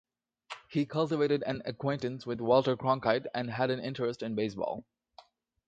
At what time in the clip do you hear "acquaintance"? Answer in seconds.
1.63-2.25